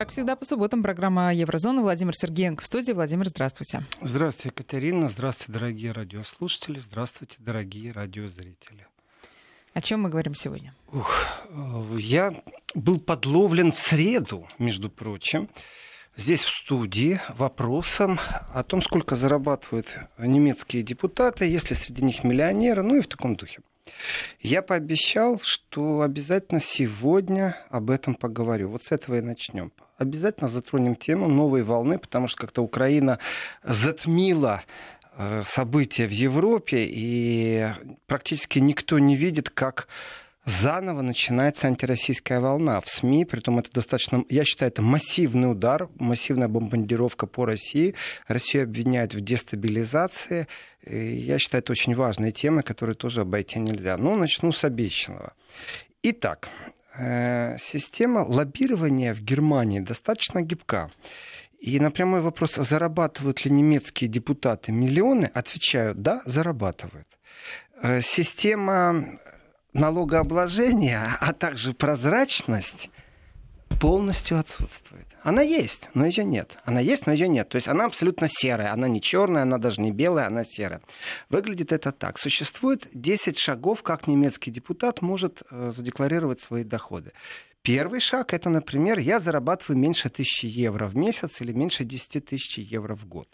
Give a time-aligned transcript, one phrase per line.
[0.00, 1.82] Как всегда, по субботам программа «Еврозона».
[1.82, 2.92] Владимир Сергеенко в студии.
[2.92, 3.82] Владимир, здравствуйте.
[4.00, 5.08] Здравствуйте, Екатерина.
[5.08, 6.78] Здравствуйте, дорогие радиослушатели.
[6.78, 8.86] Здравствуйте, дорогие радиозрители.
[9.74, 10.72] О чем мы говорим сегодня?
[10.92, 11.12] Ух,
[11.98, 12.32] я
[12.76, 15.48] был подловлен в среду, между прочим,
[16.14, 18.20] здесь в студии вопросом
[18.54, 23.34] о том, сколько зарабатывают немецкие депутаты, есть ли среди них миллионеры, ну и в таком
[23.34, 23.62] духе.
[24.40, 28.70] Я пообещал, что обязательно сегодня об этом поговорю.
[28.70, 29.72] Вот с этого и начнем.
[29.96, 33.18] Обязательно затронем тему новой волны, потому что как-то Украина
[33.64, 34.62] затмила
[35.16, 37.66] э, события в Европе, и
[38.06, 39.88] практически никто не видит, как
[40.48, 46.48] заново начинается антироссийская волна в СМИ, притом это достаточно, я считаю, это массивный удар, массивная
[46.48, 47.94] бомбардировка по России.
[48.26, 50.48] Россию обвиняют в дестабилизации.
[50.84, 53.96] И я считаю, это очень важная тема, которую тоже обойти нельзя.
[53.96, 55.34] Но начну с обещанного.
[56.02, 56.48] Итак,
[56.98, 60.90] э, система лоббирования в Германии достаточно гибка.
[61.58, 67.08] И на прямой вопрос, зарабатывают ли немецкие депутаты миллионы, отвечаю, да, зарабатывают.
[67.82, 69.18] Э, система
[69.72, 72.90] налогообложение, а также прозрачность
[73.80, 75.06] полностью отсутствует.
[75.22, 76.56] Она есть, но ее нет.
[76.64, 77.48] Она есть, но ее нет.
[77.48, 78.72] То есть она абсолютно серая.
[78.72, 80.82] Она не черная, она даже не белая, она серая.
[81.28, 82.18] Выглядит это так.
[82.18, 87.12] Существует 10 шагов, как немецкий депутат может э, задекларировать свои доходы.
[87.62, 92.58] Первый шаг это, например, я зарабатываю меньше тысячи евро в месяц или меньше 10 тысяч
[92.58, 93.28] евро в год.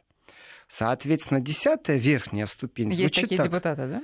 [0.69, 2.91] Соответственно, десятая верхняя ступень.
[2.91, 3.47] Есть такие так.
[3.47, 4.03] депутаты, да?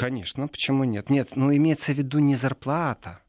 [0.00, 1.10] Конечно, почему нет?
[1.10, 3.20] Нет, но имеется в виду не зарплата,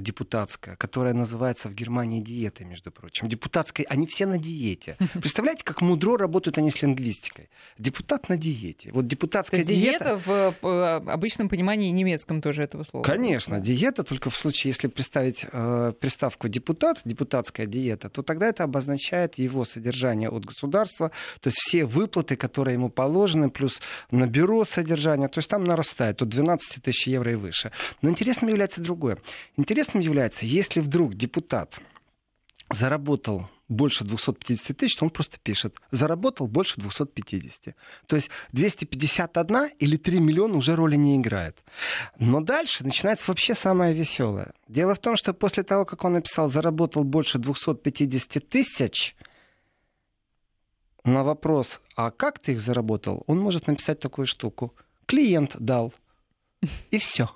[0.00, 3.28] депутатская, которая называется в Германии диетой, между прочим.
[3.28, 4.96] Депутатская, они все на диете.
[5.14, 7.48] Представляете, как мудро работают они с лингвистикой?
[7.78, 8.90] Депутат на диете.
[8.92, 10.04] Вот депутатская То есть диета...
[10.04, 13.04] диета в э, обычном понимании немецком тоже этого слова.
[13.04, 18.64] Конечно, диета только в случае, если представить э, приставку депутат, депутатская диета, то тогда это
[18.64, 24.64] обозначает его содержание от государства, то есть все выплаты, которые ему положены, плюс на бюро
[24.64, 27.70] содержание, то есть там нарастает от 12 тысяч евро и выше.
[28.02, 29.18] Но интересным является другое.
[29.56, 31.78] Интересно интересным является, если вдруг депутат
[32.70, 37.74] заработал больше 250 тысяч, то он просто пишет, заработал больше 250.
[38.06, 41.62] То есть 251 или 3 миллиона уже роли не играет.
[42.18, 44.52] Но дальше начинается вообще самое веселое.
[44.68, 49.16] Дело в том, что после того, как он написал, заработал больше 250 тысяч,
[51.04, 54.74] на вопрос, а как ты их заработал, он может написать такую штуку.
[55.06, 55.92] Клиент дал.
[56.90, 57.28] И все.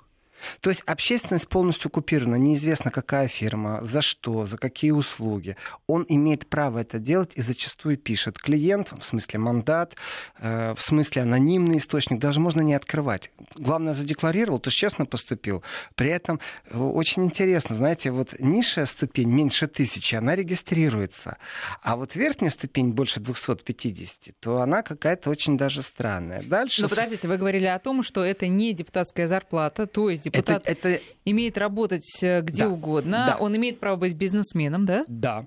[0.61, 5.55] То есть общественность полностью купирована, неизвестно какая фирма, за что, за какие услуги.
[5.87, 9.95] Он имеет право это делать и зачастую пишет клиент, в смысле мандат,
[10.39, 13.31] э, в смысле анонимный источник, даже можно не открывать.
[13.55, 15.63] Главное, задекларировал, то честно поступил.
[15.95, 16.39] При этом
[16.71, 21.37] э, очень интересно, знаете, вот низшая ступень меньше тысячи, она регистрируется,
[21.81, 26.41] а вот верхняя ступень больше 250, то она какая-то очень даже странная.
[26.43, 26.81] Дальше...
[26.81, 30.89] Но подождите, вы говорили о том, что это не депутатская зарплата, то есть депутат это,
[30.89, 31.03] это...
[31.25, 33.37] имеет работать э, где да, угодно, да.
[33.37, 35.05] он имеет право быть бизнесменом, да?
[35.07, 35.45] Да.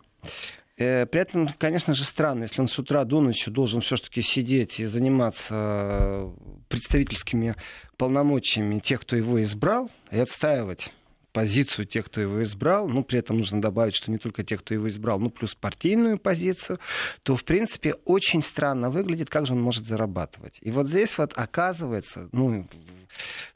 [0.79, 4.81] Э, при этом, конечно же, странно, если он с утра до ночи должен все-таки сидеть
[4.81, 6.33] и заниматься э,
[6.69, 7.55] представительскими
[7.97, 10.93] полномочиями тех, кто его избрал, и отстаивать
[11.33, 14.75] позицию тех, кто его избрал, ну, при этом нужно добавить, что не только тех, кто
[14.75, 16.79] его избрал, ну, плюс партийную позицию,
[17.23, 20.59] то, в принципе, очень странно выглядит, как же он может зарабатывать.
[20.61, 22.69] И вот здесь вот оказывается, ну,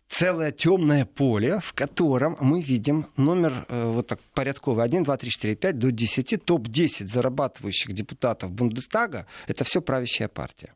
[0.08, 5.30] целое темное поле, в котором мы видим номер э, вот так порядковый 1, 2, 3,
[5.30, 10.74] 4, 5 до 10, топ-10 зарабатывающих депутатов Бундестага, это все правящая партия.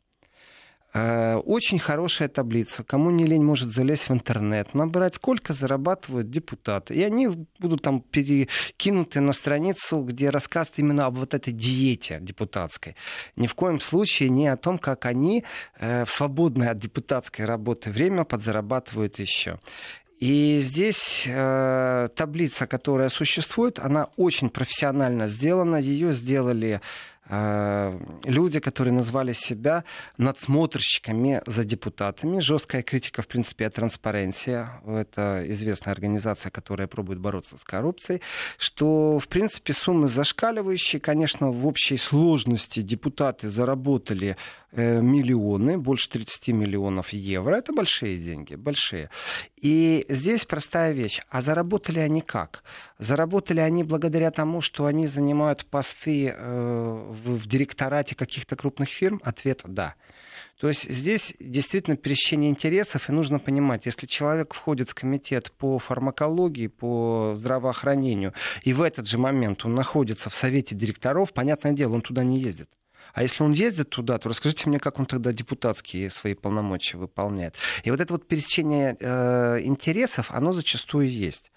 [0.93, 2.83] Э, очень хорошая таблица.
[2.83, 6.95] Кому не лень, может залезть в интернет, набрать, сколько зарабатывают депутаты.
[6.95, 7.29] И они
[7.59, 12.97] будут там перекинуты на страницу, где рассказывают именно об вот этой диете депутатской.
[13.37, 15.45] Ни в коем случае не о том, как они
[15.79, 19.61] э, в свободное от депутатской работы время подзарабатывают еще.
[20.19, 25.77] И здесь э, таблица, которая существует, она очень профессионально сделана.
[25.77, 26.83] Ее сделали
[28.25, 29.85] люди, которые назвали себя
[30.19, 32.41] надсмотрщиками за депутатами.
[32.41, 34.67] Жесткая критика, в принципе, о транспаренции.
[34.87, 38.21] Это известная организация, которая пробует бороться с коррупцией.
[38.59, 41.01] Что, в принципе, суммы зашкаливающие.
[41.01, 44.37] Конечно, в общей сложности депутаты заработали
[44.73, 47.57] Э, миллионы, больше 30 миллионов евро.
[47.57, 49.11] Это большие деньги, большие.
[49.57, 51.21] И здесь простая вещь.
[51.29, 52.63] А заработали они как?
[53.01, 59.21] Заработали они благодаря тому, что они занимают посты э, в, в директорате каких-то крупных фирм?
[59.25, 59.95] Ответ– да.
[60.61, 65.79] То есть здесь действительно пересечение интересов, и нужно понимать, если человек входит в комитет по
[65.79, 71.95] фармакологии, по здравоохранению, и в этот же момент он находится в совете директоров, понятное дело,
[71.95, 72.69] он туда не ездит.
[73.13, 77.55] А если он ездит туда, то расскажите мне, как он тогда депутатские свои полномочия выполняет.
[77.83, 81.51] И вот это вот пересечение э, интересов, оно зачастую есть.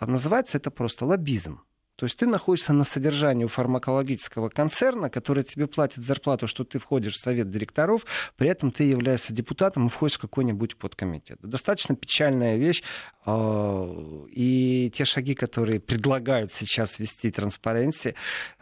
[0.00, 1.62] Называется это просто лоббизм.
[2.04, 6.78] То есть ты находишься на содержании у фармакологического концерна, который тебе платит зарплату, что ты
[6.78, 8.04] входишь в совет директоров,
[8.36, 11.38] при этом ты являешься депутатом и входишь в какой-нибудь подкомитет.
[11.40, 12.82] Достаточно печальная вещь.
[13.24, 18.14] А, и те шаги, которые предлагают сейчас вести транспаренции,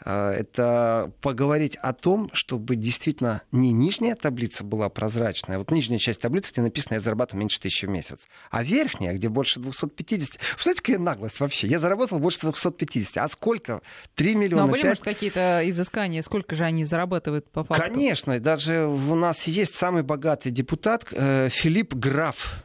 [0.04, 6.20] а, это поговорить о том, чтобы действительно не нижняя таблица была прозрачная, вот нижняя часть
[6.20, 10.38] таблицы, где написано «я зарабатываю меньше тысячи в месяц», а верхняя, где больше 250.
[10.38, 11.66] Представляете, какая наглость вообще?
[11.66, 13.82] Я заработал больше 250 а сколько?
[14.14, 14.62] 3 миллиона.
[14.62, 14.90] Ну, а были, 5...
[14.90, 16.22] может, какие-то изыскания?
[16.22, 17.82] Сколько же они зарабатывают по факту?
[17.82, 18.38] Конечно.
[18.40, 22.64] Даже у нас есть самый богатый депутат э, Филипп Граф.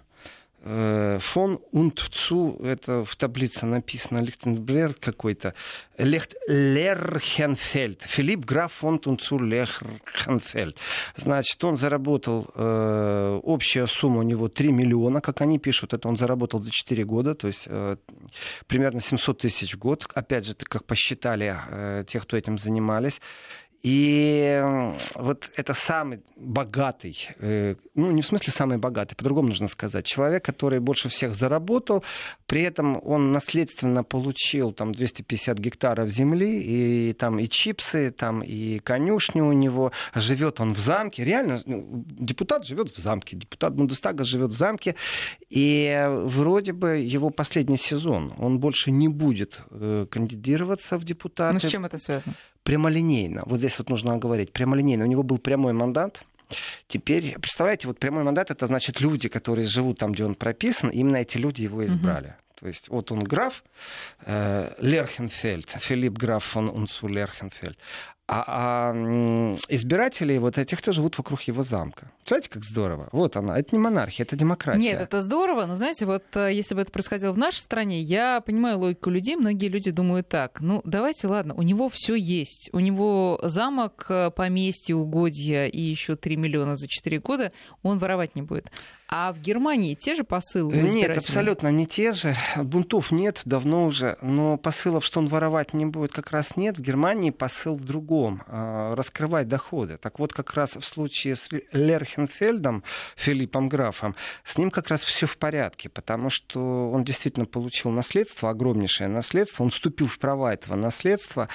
[0.70, 5.54] Э, фон und zu, это в таблице написано, Лихтенберг какой-то,
[5.98, 10.78] Лехт, Лерхенфельд, Филипп Граф фон zu Лерхенфельд.
[11.16, 16.18] Значит, он заработал, э, общая сумма у него 3 миллиона, как они пишут, это он
[16.18, 17.96] заработал за 4 года, то есть э,
[18.68, 20.06] примерно 700 тысяч в год.
[20.14, 23.22] Опять же, как посчитали э, те, кто этим занимались.
[23.84, 24.64] И
[25.16, 30.44] вот это самый богатый, э, ну не в смысле самый богатый, по-другому нужно сказать, человек,
[30.44, 32.04] который больше всех заработал,
[32.48, 38.80] при этом он наследственно получил там 250 гектаров земли, и там и чипсы, там и
[38.80, 44.24] конюшни у него, живет он в замке, реально, ну, депутат живет в замке, депутат Бундестага
[44.24, 44.96] живет в замке,
[45.50, 51.54] и вроде бы его последний сезон, он больше не будет э, кандидироваться в депутаты.
[51.54, 52.36] Ну с чем это связано?
[52.68, 53.44] Прямолинейно.
[53.46, 55.06] Вот здесь вот нужно говорить прямолинейно.
[55.06, 56.22] У него был прямой мандат,
[56.88, 61.18] Теперь, представляете, вот прямой мандат это значит люди, которые живут там, где он прописан, именно
[61.18, 62.30] эти люди его избрали.
[62.30, 62.60] Uh-huh.
[62.62, 63.66] То есть вот он граф
[64.26, 67.78] э, Лерхенфельд, Филипп граф фон Унцу Лерхенфельд.
[68.30, 68.94] А, а
[69.70, 72.12] избиратели вот этих, кто живут вокруг его замка.
[72.26, 73.08] Знаете, как здорово?
[73.14, 73.58] Вот она.
[73.58, 74.82] Это не монархия, это демократия.
[74.82, 78.42] Нет, это здорово, но знаете, вот э, если бы это происходило в нашей стране, я
[78.42, 79.38] понимаю логику людей.
[79.38, 80.60] Многие люди думают так.
[80.60, 82.70] Ну, давайте, ладно, у него все есть.
[82.74, 87.54] У него замок, э, поместье, угодья и еще 3 миллиона за 4 года.
[87.82, 88.70] Он воровать не будет.
[89.10, 90.76] А в Германии те же посылы?
[90.76, 92.36] Нет, абсолютно не те же.
[92.58, 96.78] Бунтов нет давно уже, но посылов, что он воровать не будет, как раз нет.
[96.78, 99.98] В Германии посыл в другом а,— раскрывать доходы.
[99.98, 102.84] Так вот, как раз в случае с Лерхенфельдом,
[103.16, 108.50] Филиппом Графом, с ним как раз все в порядке, потому что он действительно получил наследство,
[108.50, 111.48] огромнейшее наследство, он вступил в права этого наследства,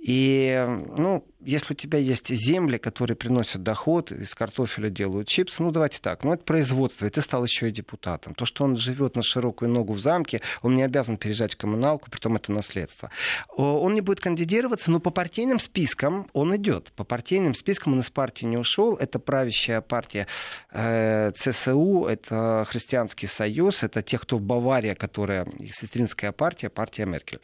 [0.00, 0.64] и,
[0.96, 5.98] ну, если у тебя есть земли, которые приносят доход, из картофеля делают чипсы, ну, давайте
[6.00, 8.34] так, ну, это производство, и ты стал еще и депутатом.
[8.34, 12.10] То, что он живет на широкую ногу в замке, он не обязан переезжать в коммуналку,
[12.10, 13.10] притом это наследство.
[13.56, 16.92] Он не будет кандидироваться, но по партийным спискам он идет.
[16.96, 18.96] По партийным спискам он из партии не ушел.
[18.96, 20.26] Это правящая партия
[20.70, 27.40] э, ЦСУ, это Христианский союз, это те, кто в Баварии, которая сестринская партия, партия Меркель.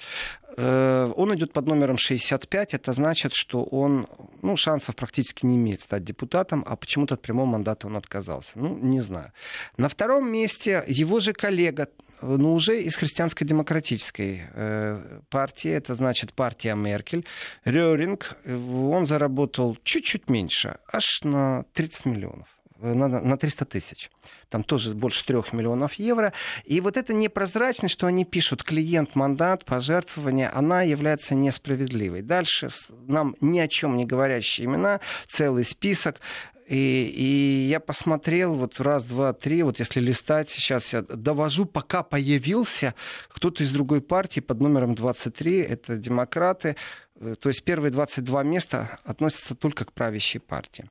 [0.56, 4.06] Э, он идет под номером 65, это значит, что он
[4.42, 8.52] ну, шансов практически не имеет стать депутатом, а почему-то от прямого мандата он отказался.
[8.54, 9.32] Ну, не знаю.
[9.76, 11.88] На втором месте его же коллега,
[12.22, 17.26] ну, уже из христианско-демократической э, партии, это значит партия Меркель,
[17.64, 22.48] Реринг, он заработал чуть-чуть меньше, аж на 30 миллионов
[22.92, 24.10] на, на 300 тысяч.
[24.54, 26.32] Там тоже больше 3 миллионов евро.
[26.64, 32.22] И вот эта непрозрачность, что они пишут, клиент, мандат, пожертвование, она является несправедливой.
[32.22, 32.68] Дальше
[33.08, 36.20] нам ни о чем не говорящие имена, целый список.
[36.68, 42.04] И, и я посмотрел вот раз, два, три, вот если листать, сейчас я довожу, пока
[42.04, 42.94] появился
[43.30, 46.76] кто-то из другой партии под номером 23, это демократы,
[47.20, 50.86] то есть первые 22 места относятся только к правящей партии.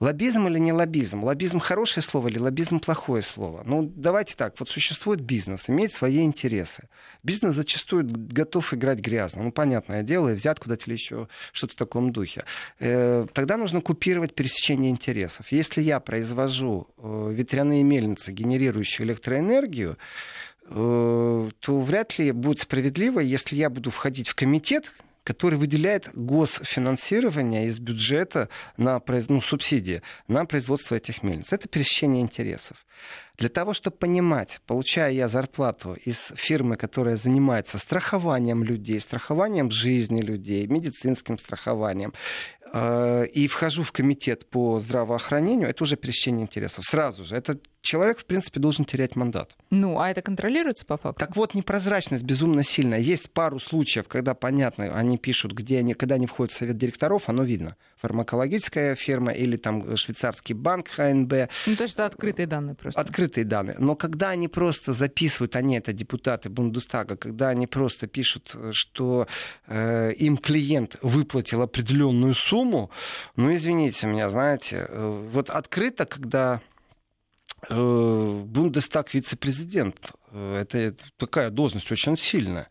[0.00, 1.22] Лоббизм или не лоббизм?
[1.22, 3.62] Лоббизм хорошее слово или лоббизм плохое слово?
[3.64, 4.58] Ну, давайте так.
[4.58, 6.88] Вот существует бизнес, имеет свои интересы.
[7.22, 9.42] Бизнес зачастую готов играть грязно.
[9.42, 12.44] Ну, понятное дело, и взят куда-то или еще что-то в таком духе.
[12.78, 15.52] Э, тогда нужно купировать пересечение интересов.
[15.52, 19.98] Если я произвожу э, ветряные мельницы, генерирующие электроэнергию,
[20.68, 24.90] то вряд ли будет справедливо, если я буду входить в комитет,
[25.26, 31.52] который выделяет госфинансирование из бюджета на ну, субсидии на производство этих мельниц.
[31.52, 32.86] Это пересечение интересов.
[33.36, 40.22] Для того, чтобы понимать, получая я зарплату из фирмы, которая занимается страхованием людей, страхованием жизни
[40.22, 42.14] людей, медицинским страхованием,
[43.32, 46.84] и вхожу в комитет по здравоохранению, это уже пересечение интересов.
[46.84, 47.36] Сразу же.
[47.36, 49.56] Это человек, в принципе, должен терять мандат.
[49.70, 51.20] Ну, а это контролируется по факту?
[51.20, 52.98] Так вот, непрозрачность безумно сильная.
[52.98, 57.28] Есть пару случаев, когда, понятно, они пишут, где они, когда они входят в совет директоров,
[57.28, 57.76] оно видно.
[58.00, 61.32] Фармакологическая фирма или там швейцарский банк ХНБ.
[61.66, 63.00] Ну, то есть это открытые данные просто.
[63.00, 63.76] Открытые данные.
[63.78, 69.26] Но когда они просто записывают, они это депутаты Бундестага, когда они просто пишут, что
[69.66, 72.90] э, им клиент выплатил определенную сумму,
[73.36, 76.60] ну, извините меня, знаете, э, вот открыто, когда
[77.68, 80.12] Э, Бундестаг вице-президент.
[80.30, 82.68] Э, это такая должность очень сильная.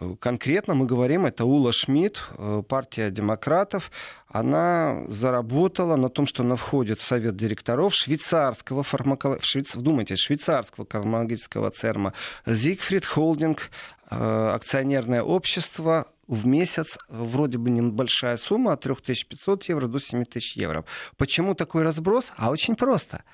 [0.00, 2.20] Э, конкретно мы говорим, это Ула Шмидт,
[2.68, 3.90] партия демократов.
[4.28, 9.74] Она заработала на том, что она входит в совет директоров швейцарского фармакологического, Швейц...
[9.74, 12.12] вдумайтесь, швейцарского фармакологического церма
[12.46, 13.70] Зигфрид Холдинг,
[14.10, 20.84] акционерное общество в месяц вроде бы небольшая сумма от 3500 евро до 7000 евро.
[21.16, 22.32] Почему такой разброс?
[22.36, 23.24] А очень просто.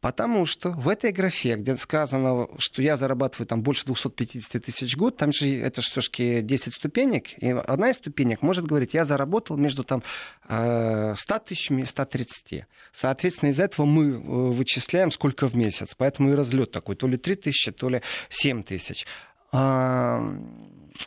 [0.00, 4.98] Потому что в этой графе, где сказано, что я зарабатываю там больше 250 тысяч в
[4.98, 9.56] год, там же это все-таки 10 ступенек, и одна из ступенек может говорить, я заработал
[9.56, 10.02] между там
[10.44, 11.14] 100 э,
[11.46, 12.64] тысячами и 130.
[12.92, 15.94] Соответственно, из этого мы э, вычисляем, сколько в месяц.
[15.96, 19.06] Поэтому и разлет такой, то ли 3 тысячи, то ли 7 тысяч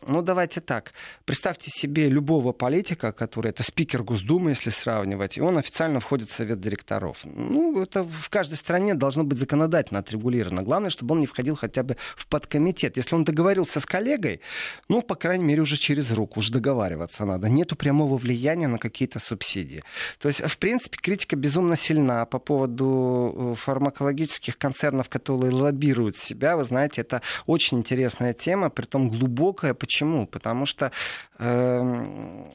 [0.07, 0.93] ну, давайте так.
[1.25, 6.33] Представьте себе любого политика, который это спикер Госдумы, если сравнивать, и он официально входит в
[6.33, 7.19] совет директоров.
[7.23, 10.63] Ну, это в каждой стране должно быть законодательно отрегулировано.
[10.63, 12.97] Главное, чтобы он не входил хотя бы в подкомитет.
[12.97, 14.41] Если он договорился с коллегой,
[14.87, 17.49] ну, по крайней мере, уже через руку, уже договариваться надо.
[17.49, 19.83] Нету прямого влияния на какие-то субсидии.
[20.19, 26.55] То есть, в принципе, критика безумно сильна по поводу э, фармакологических концернов, которые лоббируют себя.
[26.55, 30.27] Вы знаете, это очень интересная тема, при том глубокая, Почему?
[30.27, 30.91] Потому что
[31.39, 32.51] э,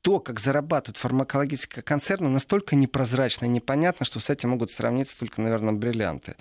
[0.00, 5.40] то, как зарабатывают фармакологические концерны, настолько непрозрачно и непонятно, что с этим могут сравниться только,
[5.40, 6.34] наверное, бриллианты.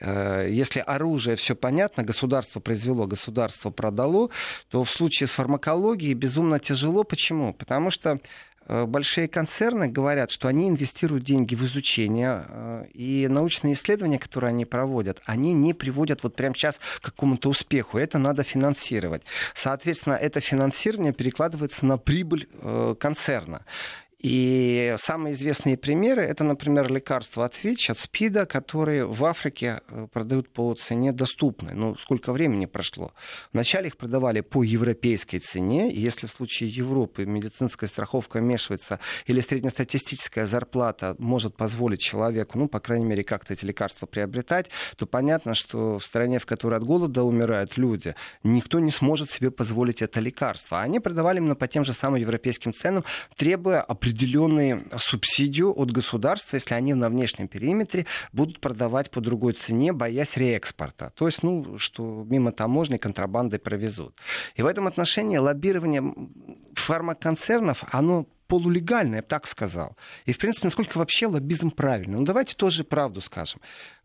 [0.00, 4.30] Э, если оружие все понятно, государство произвело, государство продало,
[4.70, 7.04] то в случае с фармакологией безумно тяжело.
[7.04, 7.52] Почему?
[7.52, 8.18] Потому что
[8.66, 14.64] большие концерны говорят, что они инвестируют деньги в изучение, э, и научные исследования, которые они
[14.64, 17.98] проводят, они не приводят вот прямо сейчас к какому-то успеху.
[17.98, 19.22] Это надо финансировать.
[19.54, 23.64] Соответственно, это финансирование перекладывается на прибыль э, концерна.
[24.24, 30.06] И самые известные примеры это, например, лекарства от ВИЧ, от СПИДа, которые в Африке э,
[30.10, 31.74] продают по цене доступной.
[31.74, 33.12] Ну, сколько времени прошло?
[33.52, 39.40] Вначале их продавали по европейской цене, и если в случае Европы медицинская страховка вмешивается или
[39.40, 45.52] среднестатистическая зарплата может позволить человеку, ну, по крайней мере, как-то эти лекарства приобретать, то понятно,
[45.52, 50.18] что в стране, в которой от голода умирают люди, никто не сможет себе позволить это
[50.20, 50.80] лекарство.
[50.80, 53.04] Они продавали именно по тем же самым европейским ценам,
[53.36, 59.54] требуя определенных определенную субсидию от государства, если они на внешнем периметре будут продавать по другой
[59.54, 61.12] цене, боясь реэкспорта.
[61.16, 64.14] То есть, ну, что мимо таможни контрабандой провезут.
[64.54, 66.14] И в этом отношении лоббирование
[66.74, 69.96] фармаконцернов, оно полулегальное, я бы так сказал.
[70.26, 72.18] И, в принципе, насколько вообще лоббизм правильный.
[72.18, 73.60] Ну, давайте тоже правду скажем.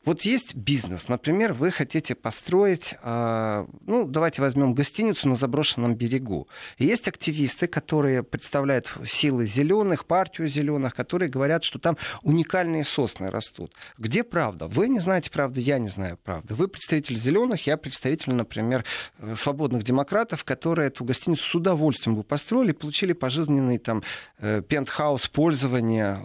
[0.06, 6.48] Вот есть бизнес, например, вы хотите построить, э, ну, давайте возьмем гостиницу на заброшенном берегу.
[6.78, 13.30] И есть активисты, которые представляют силы зеленых, партию зеленых, которые говорят, что там уникальные сосны
[13.30, 13.74] растут.
[13.98, 14.68] Где правда?
[14.68, 16.56] Вы не знаете правды, я не знаю правды.
[16.56, 18.86] Вы представитель зеленых, я представитель, например,
[19.18, 24.04] э, свободных демократов, которые эту гостиницу с удовольствием бы построили, получили пожизненный там
[24.38, 26.22] э, пентхаус пользования,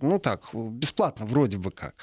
[0.00, 1.96] ну так, бесплатно вроде бы как.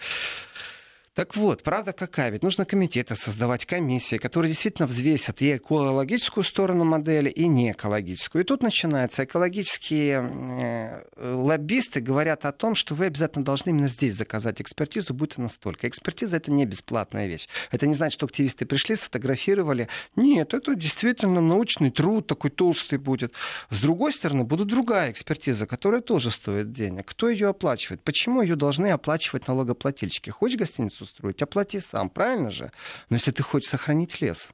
[1.13, 2.32] Так вот, правда какая?
[2.32, 8.43] Ведь нужно комитеты создавать, комиссии, которые действительно взвесят и экологическую сторону модели, и не экологическую.
[8.43, 9.24] И тут начинается.
[9.24, 15.38] Экологические э, лоббисты говорят о том, что вы обязательно должны именно здесь заказать экспертизу, будь
[15.38, 15.88] она столько.
[15.88, 17.48] Экспертиза— это не бесплатная вещь.
[17.70, 19.89] Это не значит, что активисты пришли, сфотографировали.
[20.15, 23.34] Нет, это действительно научный труд, такой толстый будет.
[23.70, 27.05] С другой стороны, будет другая экспертиза, которая тоже стоит денег.
[27.05, 28.01] Кто ее оплачивает?
[28.01, 30.32] Почему ее должны оплачивать налогоплательщики?
[30.32, 32.72] Хочешь гостиницу строить, оплати сам, правильно же?
[33.10, 34.53] Но если ты хочешь сохранить лес,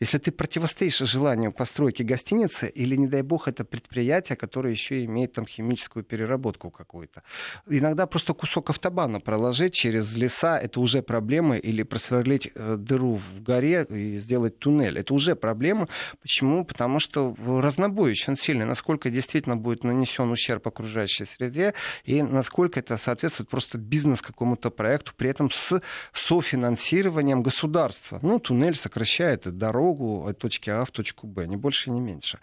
[0.00, 5.32] Если ты противостоишь желанию постройки гостиницы, или, не дай бог, это предприятие, которое еще имеет
[5.34, 7.22] там химическую переработку какую-то.
[7.68, 13.42] Иногда просто кусок автобана проложить через леса, это уже проблема, или просверлить э, дыру в
[13.42, 14.98] горе и сделать туннель.
[14.98, 15.86] Это уже проблема.
[16.22, 16.64] Почему?
[16.64, 18.64] Потому что разнобой очень сильный.
[18.64, 25.12] Насколько действительно будет нанесен ущерб окружающей среде, и насколько это соответствует просто бизнес какому-то проекту,
[25.14, 25.82] при этом с
[26.14, 28.18] софинансированием государства.
[28.22, 32.38] Ну, туннель сокращает дорогу, дорогу от точки А в точку Б, ни больше, ни меньше.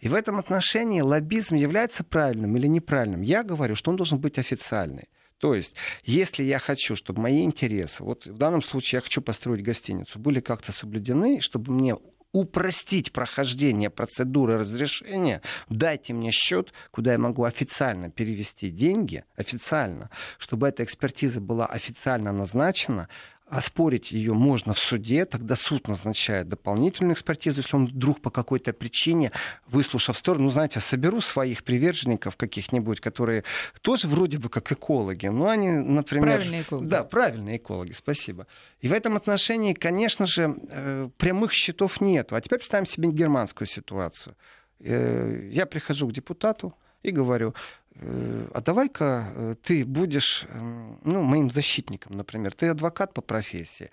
[0.00, 3.22] И в этом отношении лоббизм является правильным или неправильным.
[3.22, 5.08] Я говорю, что он должен быть официальный.
[5.38, 9.62] То есть, если я хочу, чтобы мои интересы, вот в данном случае я хочу построить
[9.62, 11.96] гостиницу, были как-то соблюдены, чтобы мне
[12.32, 20.68] упростить прохождение процедуры разрешения, дайте мне счет, куда я могу официально перевести деньги, официально, чтобы
[20.68, 23.08] эта экспертиза была официально назначена,
[23.52, 28.72] оспорить ее можно в суде, тогда суд назначает дополнительную экспертизу, если он вдруг по какой-то
[28.72, 29.30] причине,
[29.66, 33.44] выслушав сторону, ну, знаете, соберу своих приверженников каких-нибудь, которые
[33.82, 36.36] тоже вроде бы как экологи, но они, например...
[36.36, 36.88] Правильные экологи.
[36.88, 38.46] Да, правильные экологи, спасибо.
[38.80, 42.32] И в этом отношении, конечно же, э, прямых счетов нет.
[42.32, 44.34] А теперь представим себе германскую ситуацию.
[44.80, 47.54] Э, я прихожу к депутату и говорю,
[48.00, 52.54] а давай-ка э, ты будешь эм, ну, моим защитником, например.
[52.54, 53.90] Ты адвокат по профессии.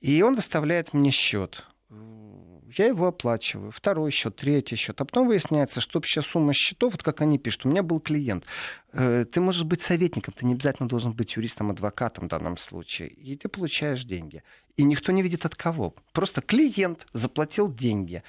[0.00, 1.64] И он выставляет мне счет.
[1.90, 1.94] Э,
[2.76, 3.70] я его оплачиваю.
[3.70, 5.00] Второй счет, третий счет.
[5.00, 8.44] А потом выясняется, что общая сумма счетов, вот как они пишут, у меня был клиент.
[8.92, 13.08] Ты можешь быть советником, ты не обязательно должен быть юристом, адвокатом в данном случае.
[13.08, 14.42] И ты получаешь деньги.
[14.76, 15.94] И никто не видит от кого.
[16.12, 18.22] Просто клиент заплатил деньги.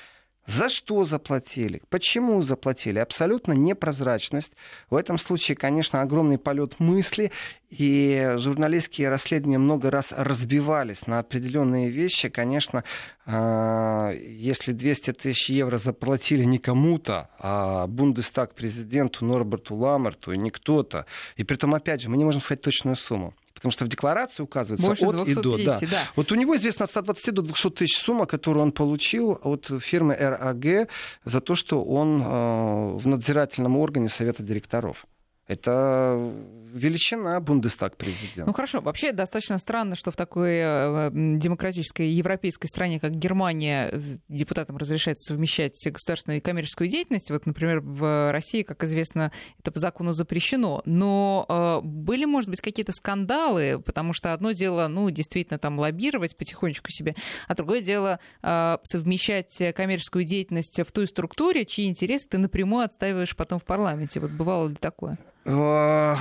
[0.50, 1.80] За что заплатили?
[1.90, 2.98] Почему заплатили?
[2.98, 4.54] Абсолютно непрозрачность.
[4.90, 7.32] В этом случае, конечно, огромный полет мысли,
[7.70, 12.30] и журналистские расследования много раз разбивались на определенные вещи.
[12.30, 12.84] Конечно,
[13.28, 20.50] а, если 200 тысяч евро заплатили не кому-то, а Бундестаг президенту Норберту Ламерту, и не
[20.50, 23.36] кто-то, и при том, опять же, мы не можем сказать точную сумму.
[23.60, 25.92] Потому что в декларации указывается Больше от 250, и до.
[25.92, 26.00] Да.
[26.00, 26.04] Да.
[26.16, 30.16] Вот у него известно от 120 до 200 тысяч сумма, которую он получил от фирмы
[30.16, 30.88] РАГ
[31.26, 35.06] за то, что он э, в надзирательном органе Совета директоров.
[35.50, 36.32] Это
[36.72, 38.46] величина Бундестаг президент.
[38.46, 43.92] Ну хорошо, вообще достаточно странно, что в такой э, демократической европейской стране, как Германия,
[44.28, 47.32] депутатам разрешается совмещать государственную и коммерческую деятельность.
[47.32, 50.84] Вот, например, в России, как известно, это по закону запрещено.
[50.86, 56.38] Но э, были, может быть, какие-то скандалы, потому что одно дело, ну, действительно, там лоббировать
[56.38, 57.16] потихонечку себе,
[57.48, 63.36] а другое дело э, совмещать коммерческую деятельность в той структуре, чьи интересы ты напрямую отстаиваешь
[63.36, 64.20] потом в парламенте.
[64.20, 65.18] Вот бывало ли такое?
[65.46, 66.16] Э,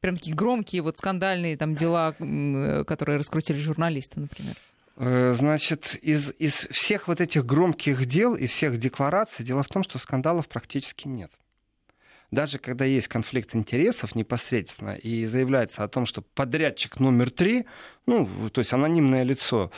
[0.00, 4.56] Прям такие громкие, вот скандальные там дела, э, которые раскрутили журналисты, например.
[4.96, 9.82] Э, значит, из, из всех вот этих громких дел и всех деклараций, дело в том,
[9.82, 11.32] что скандалов практически нет.
[12.30, 17.66] Даже когда есть конфликт интересов непосредственно и заявляется о том, что подрядчик номер три,
[18.06, 19.70] ну, то есть анонимное лицо,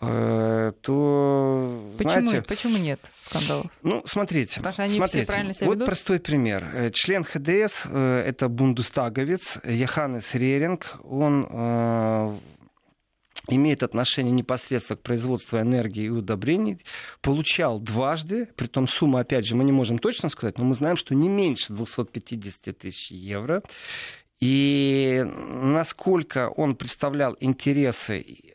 [0.00, 3.66] то почему, знаете, почему нет скандалов?
[3.82, 5.86] Ну, смотрите, Потому что они смотрите, все правильно себя вот ведут?
[5.86, 6.64] простой пример.
[6.72, 12.40] Э, член ХДС, э, это бундестаговец Яханес Реринг, он
[13.48, 16.78] имеет отношение непосредственно к производству энергии и удобрений,
[17.20, 20.96] получал дважды, при том сумма, опять же, мы не можем точно сказать, но мы знаем,
[20.96, 23.62] что не меньше 250 тысяч евро.
[24.40, 28.47] И насколько он представлял интересы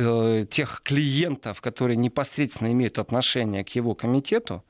[0.00, 4.64] э, тех клиентов, которые непосредственно имеют отношение к его комитету,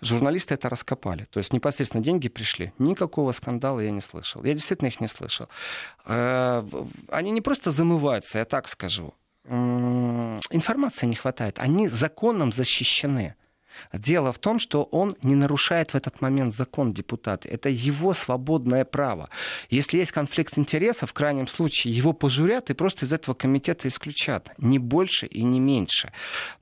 [0.00, 1.26] журналисты это раскопали.
[1.30, 2.72] То есть непосредственно деньги пришли.
[2.78, 4.44] Никакого скандала я не слышал.
[4.44, 5.48] Я действительно их не слышал.
[6.06, 6.62] Э,
[7.08, 9.14] они не просто замываются, я так скажу.
[9.46, 11.58] Информации не хватает.
[11.58, 13.34] Они законом защищены.
[13.92, 17.48] Дело в том, что он не нарушает в этот момент закон депутата.
[17.48, 19.28] Это его свободное право.
[19.70, 24.50] Если есть конфликт интересов, в крайнем случае его пожурят и просто из этого комитета исключат.
[24.58, 26.12] Не больше и не меньше.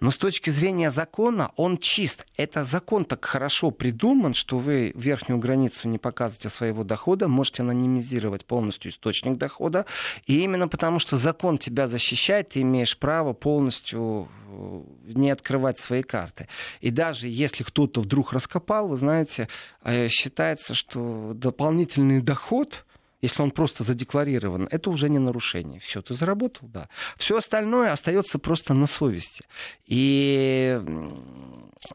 [0.01, 2.27] Но с точки зрения закона он чист.
[2.37, 8.45] Это закон так хорошо придуман, что вы верхнюю границу не показываете своего дохода, можете анонимизировать
[8.45, 9.87] полностью источник дохода.
[10.27, 16.03] И именно потому, что закон тебя защищает, ты имеешь право полностью э, не открывать свои
[16.03, 16.49] карты.
[16.81, 19.49] И даже если кто-то вдруг раскопал, вы знаете,
[19.83, 22.85] э, считается, что дополнительный доход,
[23.21, 25.81] если он просто задекларирован, это уже не нарушение.
[25.81, 26.89] Все, ты заработал, да.
[27.17, 29.45] Все остальное остается просто на совести.
[29.85, 30.81] И,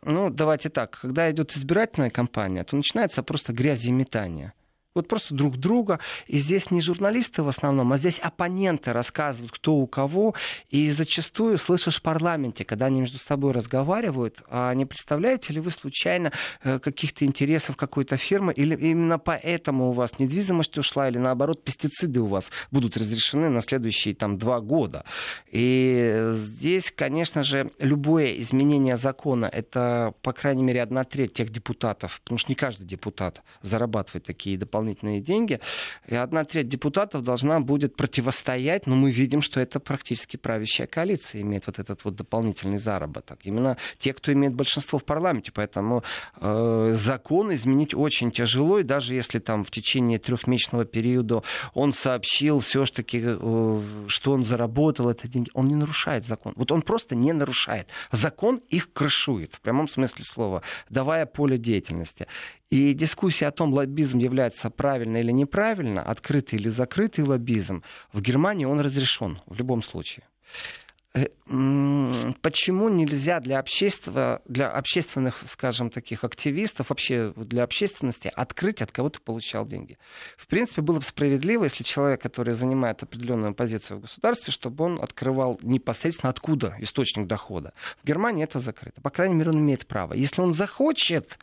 [0.04, 4.52] ну, давайте так, когда идет избирательная кампания, то начинается просто гряземетание.
[4.98, 6.00] Вот просто друг друга.
[6.26, 10.34] И здесь не журналисты в основном, а здесь оппоненты рассказывают, кто у кого.
[10.72, 15.70] И зачастую слышишь в парламенте, когда они между собой разговаривают, а не представляете ли вы
[15.70, 16.32] случайно
[16.64, 22.20] э, каких-то интересов какой-то фирмы, или именно поэтому у вас недвижимость ушла, или наоборот пестициды
[22.20, 25.06] у вас будут разрешены на следующие там два года.
[25.52, 32.20] И здесь, конечно же, любое изменение закона, это, по крайней мере, одна треть тех депутатов,
[32.24, 35.60] потому что не каждый депутат зарабатывает такие дополнительные дополнительные деньги.
[36.08, 41.42] И одна треть депутатов должна будет противостоять, но мы видим, что это практически правящая коалиция
[41.42, 43.40] имеет вот этот вот дополнительный заработок.
[43.44, 45.52] Именно те, кто имеет большинство в парламенте.
[45.54, 46.04] Поэтому
[46.42, 52.60] э, закон изменить очень тяжело, и даже если там в течение трехмесячного периода он сообщил
[52.60, 56.54] все-таки, э, что он заработал это деньги, он не нарушает закон.
[56.56, 57.88] Вот он просто не нарушает.
[58.12, 62.28] Закон их крышует, в прямом смысле слова, давая поле деятельности.
[62.70, 68.66] И дискуссия о том, лоббизм является правильно или неправильно, открытый или закрытый лоббизм, в Германии
[68.66, 70.26] он разрешен в любом случае.
[71.14, 71.26] Э,
[72.42, 79.10] почему нельзя для, общества, для общественных, скажем, таких активистов, вообще для общественности открыть, от кого
[79.10, 79.98] ты получал деньги?
[80.38, 85.02] В принципе, было бы справедливо, если человек, который занимает определенную позицию в государстве, чтобы он
[85.02, 87.74] открывал непосредственно откуда источник дохода.
[88.04, 89.02] В Германии это закрыто.
[89.02, 90.14] По крайней мере, он имеет право.
[90.14, 91.40] Если он захочет,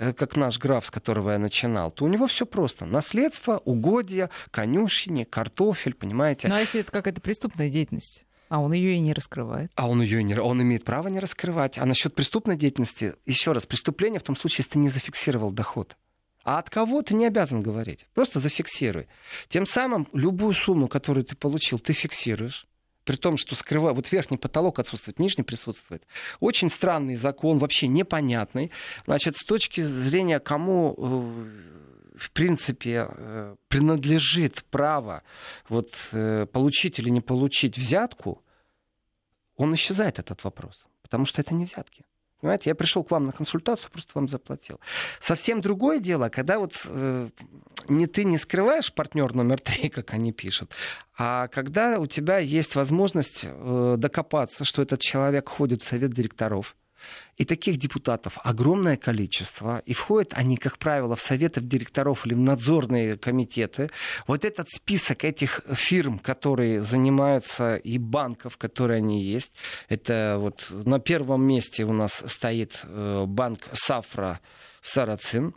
[0.00, 2.86] как наш граф, с которого я начинал, то у него все просто.
[2.86, 6.48] Наследство, угодья, конюшни, картофель, понимаете.
[6.48, 8.24] Ну а если это какая-то преступная деятельность?
[8.48, 9.70] А он ее и не раскрывает.
[9.76, 11.78] А он ее не, он имеет право не раскрывать.
[11.78, 15.96] А насчет преступной деятельности, еще раз, преступление в том случае, если ты не зафиксировал доход.
[16.42, 18.06] А от кого ты не обязан говорить.
[18.14, 19.06] Просто зафиксируй.
[19.48, 22.66] Тем самым любую сумму, которую ты получил, ты фиксируешь
[23.10, 26.06] при том, что скрывает, вот верхний потолок отсутствует, нижний присутствует.
[26.38, 28.70] Очень странный закон, вообще непонятный.
[29.04, 35.24] Значит, с точки зрения, кому э, в принципе э, принадлежит право
[35.68, 38.44] вот, э, получить или не получить взятку,
[39.56, 40.86] он исчезает, этот вопрос.
[41.02, 42.04] Потому что это не взятки.
[42.40, 44.80] Понимаете, я пришел к вам на консультацию, просто вам заплатил.
[45.20, 47.28] Совсем другое дело, когда вот э,
[47.88, 50.72] не ты не скрываешь партнер номер три, как они пишут,
[51.18, 56.76] а когда у тебя есть возможность э, докопаться, что этот человек ходит в совет директоров,
[57.36, 62.38] и таких депутатов огромное количество, и входят они, как правило, в советы директоров или в
[62.38, 63.90] надзорные комитеты.
[64.26, 69.54] Вот этот список этих фирм, которые занимаются, и банков, которые они есть,
[69.88, 74.40] это вот на первом месте у нас стоит э, банк Сафра
[74.82, 75.54] Сарацин,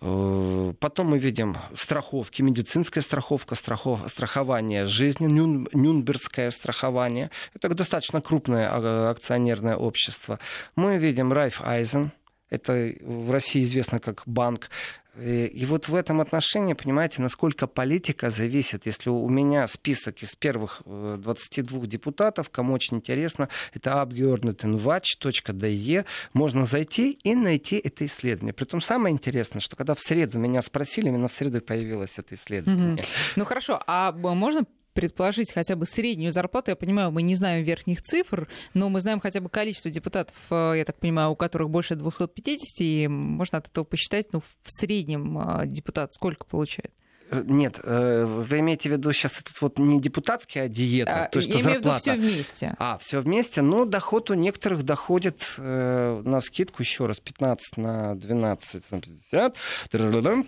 [0.00, 7.30] потом мы видим страховки, медицинская страховка, страхов, страхование жизни, нюн, нюнбергское страхование.
[7.54, 10.38] Это достаточно крупное а, акционерное общество.
[10.74, 12.12] Мы видим Райфайзен,
[12.48, 14.70] это в России известно как банк.
[15.20, 18.86] Э, и вот в этом отношении, понимаете, насколько политика зависит.
[18.86, 26.64] Если у меня список из первых 22 э, депутатов, кому очень интересно, это abgeordnetenwatch.de, можно
[26.64, 28.54] зайти и найти это исследование.
[28.54, 32.96] Притом самое интересное, что когда в среду меня спросили, именно в среду появилось это исследование.
[32.96, 33.04] Mm-hmm.
[33.36, 36.70] Ну хорошо, а можно предположить хотя бы среднюю зарплату.
[36.70, 40.74] Я понимаю, мы не знаем верхних цифр, но мы знаем хотя бы количество депутатов, э,
[40.76, 45.38] я так понимаю, у которых больше 250, и можно от этого посчитать, ну, в среднем
[45.38, 46.92] э, депутат сколько получает?
[47.30, 51.40] Э, нет, э, вы имеете в виду сейчас этот вот не депутатская диета, а, то,
[51.40, 51.80] что я зарплата.
[51.80, 52.74] имею в виду все вместе.
[52.78, 58.16] А, все вместе, но доход у некоторых доходит э, на скидку еще раз 15 на
[58.16, 59.56] 12 на 50,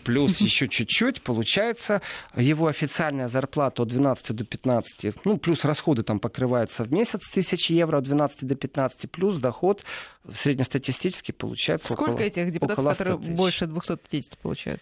[0.02, 2.02] плюс еще чуть-чуть, получается
[2.34, 7.72] его официальная зарплата от 12 до 15, ну, плюс расходы там покрываются в месяц тысячи
[7.72, 9.84] евро от 12 до 15, плюс доход
[10.32, 14.80] среднестатистически получается Сколько около, этих депутатов, которые больше 250 получают?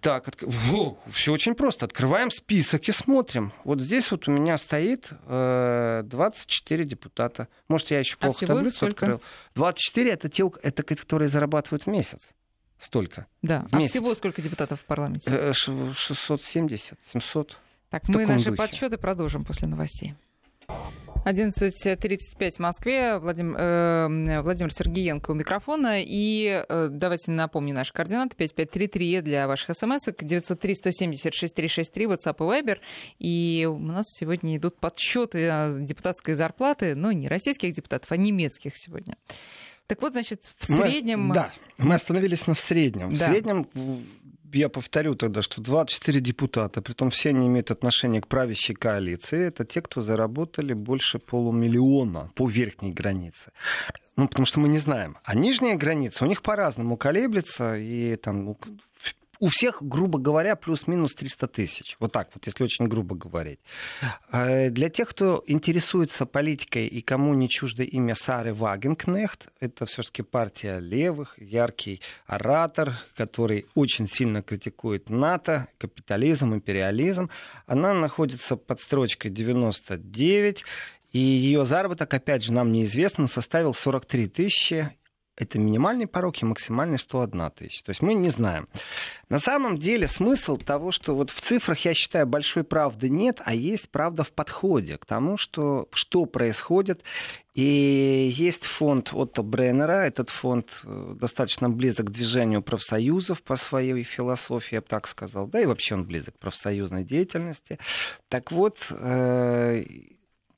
[0.00, 0.42] Так, от...
[1.10, 1.84] все очень просто.
[1.84, 3.52] Открываем список и смотрим.
[3.64, 7.48] Вот здесь вот у меня стоит э, 24 депутата.
[7.68, 9.06] Может, я еще а плохо таблицу сколько?
[9.06, 9.22] открыл.
[9.54, 12.30] 24 это те, это которые зарабатывают в месяц.
[12.78, 13.26] Столько.
[13.42, 13.66] Да.
[13.70, 13.92] В а месяц.
[13.92, 15.52] всего сколько депутатов в парламенте?
[15.52, 17.58] 670, 700.
[17.90, 18.56] Так, мы наши духе.
[18.56, 20.14] подсчеты продолжим после новостей.
[21.24, 23.18] 11.35 в Москве.
[23.18, 26.02] Владимир, э, Владимир Сергеенко у микрофона.
[26.02, 28.36] И э, давайте напомню наши координаты.
[28.36, 32.78] 5533 для ваших смс 903-170-6363 WhatsApp и Viber.
[33.18, 39.16] И у нас сегодня идут подсчеты депутатской зарплаты, но не российских депутатов, а немецких сегодня.
[39.86, 41.28] Так вот, значит, в среднем...
[41.28, 43.14] Мы, да, мы остановились на в среднем.
[43.16, 43.26] Да.
[43.26, 43.66] В среднем
[44.54, 49.46] я повторю тогда, что 24 депутата, при том все они имеют отношение к правящей коалиции,
[49.46, 53.52] это те, кто заработали больше полумиллиона по верхней границе.
[54.16, 55.16] Ну, потому что мы не знаем.
[55.24, 58.56] А нижняя граница у них по-разному колеблется, и там
[59.44, 61.96] у всех, грубо говоря, плюс-минус 300 тысяч.
[62.00, 63.58] Вот так вот, если очень грубо говорить.
[64.30, 70.22] А, для тех, кто интересуется политикой и кому не чуждо имя Сары Вагенкнехт, это все-таки
[70.22, 77.28] партия левых, яркий оратор, который очень сильно критикует НАТО, капитализм, империализм.
[77.66, 80.64] Она находится под строчкой 99,
[81.12, 84.90] и ее заработок, опять же, нам неизвестно, составил 43 тысячи
[85.36, 87.84] это минимальный порог и максимальный 101 тысяча.
[87.84, 88.68] То есть мы не знаем.
[89.28, 93.54] На самом деле смысл того, что вот в цифрах, я считаю, большой правды нет, а
[93.54, 97.02] есть правда в подходе к тому, что, что происходит.
[97.54, 100.04] И есть фонд Отто Бреннера.
[100.04, 105.46] Этот фонд э, достаточно близок к движению профсоюзов по своей философии, я бы так сказал.
[105.46, 107.78] Да, и вообще он близок к профсоюзной деятельности.
[108.28, 109.84] Так вот, э,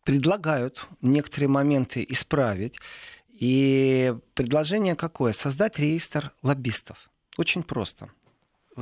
[0.05, 2.79] предлагают некоторые моменты исправить.
[3.39, 5.33] И предложение какое?
[5.33, 7.11] Создать реестр лоббистов.
[7.37, 8.09] Очень просто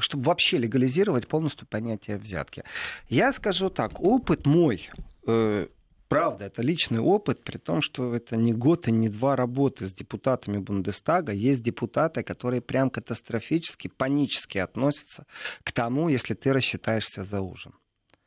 [0.00, 2.64] чтобы вообще легализировать полностью понятие взятки.
[3.08, 4.90] Я скажу так, опыт мой,
[5.26, 5.68] э,
[6.08, 9.92] правда, это личный опыт, при том, что это не год и не два работы с
[9.92, 11.32] депутатами Бундестага.
[11.32, 15.26] Есть депутаты, которые прям катастрофически, панически относятся
[15.62, 17.72] к тому, если ты рассчитаешься за ужин.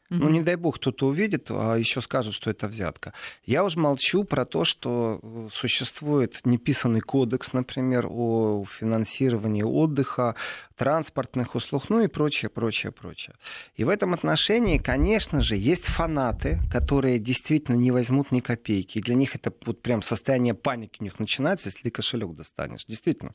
[0.10, 3.13] Ну, не дай бог, кто-то увидит, а еще скажут, что это взятка.
[3.46, 10.36] Я уже молчу про то, что э, существует неписанный кодекс, например, о финансировании отдыха,
[10.78, 13.36] транспортных услуг, ну и прочее, прочее, прочее.
[13.76, 19.00] И в этом отношении, конечно же, есть фанаты, которые действительно не возьмут ни копейки.
[19.00, 22.86] И для них это вот прям состояние паники у них начинается, если ты кошелек достанешь.
[22.86, 23.34] Действительно.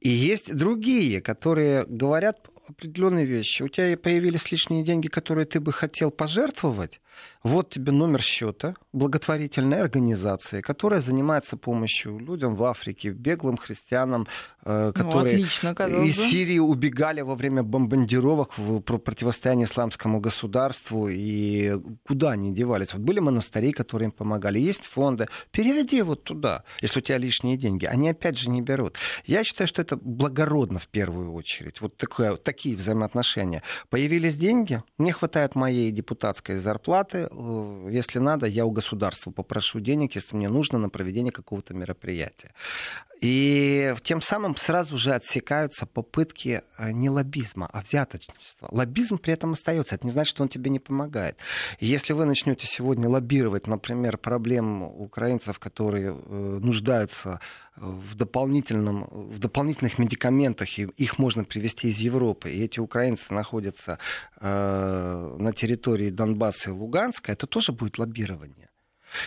[0.00, 3.62] И есть другие, которые говорят определенные вещи.
[3.62, 7.00] У тебя появились лишние деньги, которые ты бы хотел пожертвовать.
[7.42, 14.26] Вот тебе номер счета благотворительной организации, которая занимается помощью людям в Африке, беглым христианам,
[14.64, 15.70] э, ну, которые ну, отлично,
[16.04, 21.08] из Сирии убегали во время бомбардировок в противостоянии исламскому государству.
[21.08, 22.94] И куда они девались?
[22.94, 24.58] Вот были монастыри, которые им помогали.
[24.58, 25.28] Есть фонды.
[25.50, 27.84] Переведи вот туда, если у тебя лишние деньги.
[27.84, 28.96] Они опять же не берут.
[29.26, 31.82] Я считаю, что это благородно в первую очередь.
[31.82, 33.62] Вот такое, такие взаимоотношения.
[33.90, 37.28] Появились деньги, мне хватает моей депутатской зарплаты.
[37.30, 42.52] Э, если надо, я у государства попрошу денег, если мне нужно на проведение какого-то мероприятия.
[43.20, 48.68] И тем самым сразу же отсекаются попытки э, не лоббизма, а взяточничества.
[48.70, 49.96] Лоббизм при этом остается.
[49.96, 51.36] Это не значит, что он тебе не помогает.
[51.80, 57.40] Если вы начнете сегодня лоббировать, например, проблем украинцев, которые э, нуждаются
[57.76, 63.98] в, дополнительном, в дополнительных медикаментах, и их можно привезти из Европы, и эти украинцы находятся
[64.40, 68.70] э, на территории Донбасса и Луганска, это тоже будет лоббирование.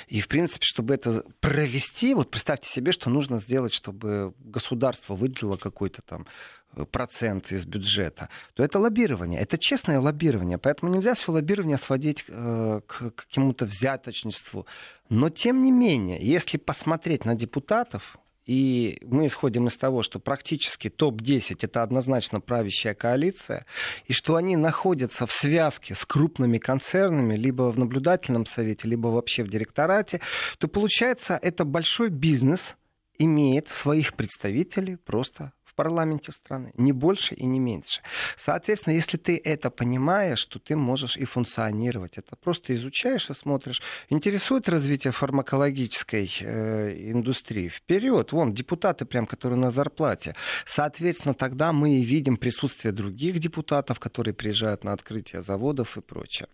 [0.08, 5.56] И, в принципе, чтобы это провести, вот представьте себе, что нужно сделать, чтобы государство выделило
[5.58, 6.28] какой-то там
[6.76, 9.40] э, процент из бюджета, то это лоббирование.
[9.40, 10.58] Это честное лоббирование.
[10.58, 14.66] Поэтому нельзя все лоббирование сводить э, к какому-то взяточничеству.
[15.10, 20.90] Но, тем не менее, если посмотреть на депутатов, и мы исходим из того, что практически
[20.90, 23.66] топ-10 это однозначно правящая коалиция,
[24.06, 29.44] и что они находятся в связке с крупными концернами, либо в наблюдательном совете, либо вообще
[29.44, 30.22] в директорате,
[30.58, 32.78] то получается это большой бизнес
[33.20, 38.02] имеет своих представителей просто парламенте страны, не больше и не меньше.
[38.38, 42.18] Соответственно, если ты это понимаешь, то ты можешь и функционировать.
[42.18, 43.82] Это просто изучаешь и смотришь.
[44.10, 47.70] Интересует развитие фармакологической э, индустрии?
[47.70, 48.32] Вперед!
[48.32, 50.34] Вон, депутаты прям, которые на зарплате.
[50.66, 56.48] Соответственно, тогда мы и видим присутствие других депутатов, которые приезжают на открытие заводов и прочее.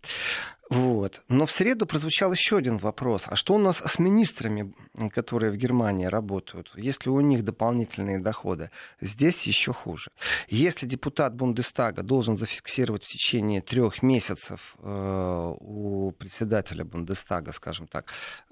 [0.73, 1.21] Вот.
[1.29, 3.25] Но в среду прозвучал еще один вопрос.
[3.27, 4.73] А что у нас с министрами,
[5.13, 6.71] которые в Германии работают?
[6.75, 8.71] Есть ли у них дополнительные доходы?
[8.99, 10.11] Здесь еще хуже.
[10.49, 18.07] Если депутат Бундестага должен зафиксировать в течение трех месяцев э, у председателя Бундестага, скажем так,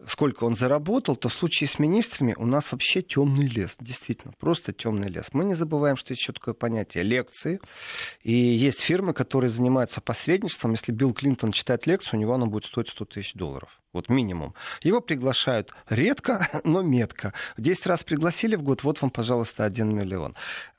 [0.05, 3.75] сколько он заработал, то в случае с министрами у нас вообще темный лес.
[3.79, 5.29] Действительно, просто темный лес.
[5.33, 7.59] Мы не забываем, что есть еще такое понятие лекции.
[8.21, 10.71] И есть фирмы, которые занимаются посредничеством.
[10.71, 13.81] Если Билл Клинтон читает лекцию, у него оно будет стоить 100 тысяч долларов.
[13.93, 14.53] Вот минимум.
[14.83, 17.33] Его приглашают редко, но метко.
[17.57, 20.35] Десять раз пригласили в год, вот вам, пожалуйста, один миллион.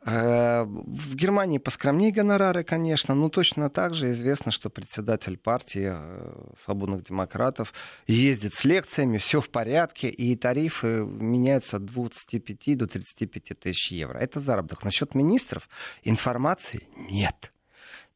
[0.06, 6.54] Э, в Германии поскромнее гонорары, конечно, но точно так же известно, что председатель партии э,
[6.64, 7.74] свободных демократов
[8.06, 14.18] ездит с лекциями, все в порядке, и тарифы меняются от 25 до 35 тысяч евро.
[14.18, 14.84] Это заработок.
[14.84, 15.68] Насчет министров
[16.02, 17.50] информации нет.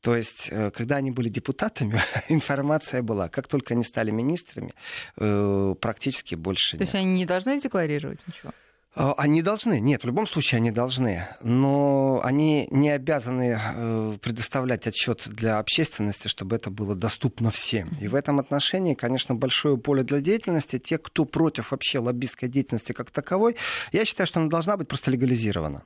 [0.01, 3.29] То есть, э, когда они были депутатами, информация была.
[3.29, 4.75] Как только они стали министрами,
[5.17, 6.81] э, практически больше То нет.
[6.83, 8.53] есть они не должны декларировать ничего?
[8.99, 14.87] А, они должны, нет, в любом случае они должны, но они не обязаны э, предоставлять
[14.87, 17.91] отчет для общественности, чтобы это было доступно всем.
[18.01, 20.79] И в этом отношении, конечно, большое поле для деятельности.
[20.79, 23.57] Те, кто против вообще лоббистской деятельности как таковой,
[23.93, 25.83] я считаю, что она должна быть просто легализирована.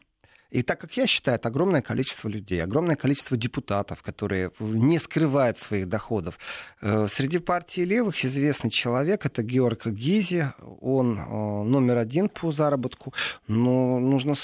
[0.51, 5.59] И так как я считаю, это огромное количество людей, огромное количество депутатов, которые не скрывают
[5.59, 6.39] своих доходов.
[6.81, 13.15] Э, среди партии левых известный человек, это Георг Гизи, он э, номер один по заработку,
[13.47, 14.35] но нужно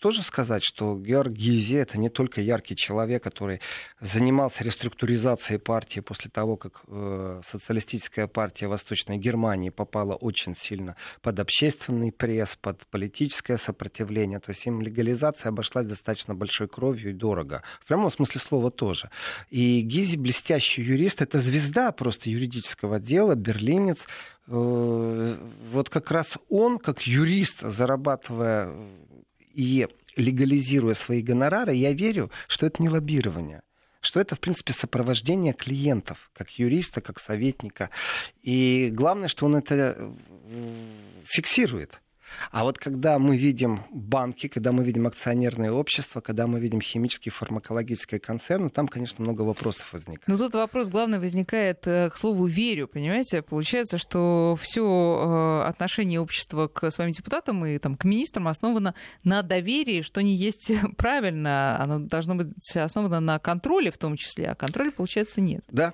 [0.00, 3.60] тоже сказать, что Георг Гизи это не только яркий человек, который
[4.00, 11.38] занимался реструктуризацией партии после того, как э, социалистическая партия Восточной Германии попала очень сильно под
[11.40, 14.40] общественный пресс, под политическое сопротивление.
[14.40, 17.62] То есть им легализация обошлась достаточно большой кровью и дорого.
[17.80, 19.10] В прямом смысле слова тоже.
[19.50, 24.06] И Гизи блестящий юрист, это звезда просто юридического дела, берлинец.
[24.46, 25.36] Э,
[25.72, 28.72] вот как раз он, как юрист, зарабатывая
[29.58, 33.62] и легализируя свои гонорары, я верю, что это не лоббирование
[34.00, 37.90] что это, в принципе, сопровождение клиентов, как юриста, как советника.
[38.40, 40.12] И главное, что он это э,
[41.24, 42.00] фиксирует.
[42.50, 47.32] А вот когда мы видим банки, когда мы видим акционерные общества, когда мы видим химические,
[47.32, 50.28] фармакологические концерны, там, конечно, много вопросов возникает.
[50.28, 53.42] Но тут вопрос главный возникает, э, к слову, верю, понимаете?
[53.42, 59.42] Получается, что все э, отношение общества к своим депутатам и там, к министрам основано на
[59.42, 61.80] доверии, что не есть правильно.
[61.80, 65.64] Оно должно быть основано на контроле в том числе, а контроля, получается, нет.
[65.70, 65.92] Да,